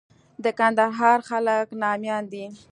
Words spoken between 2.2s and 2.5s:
دي.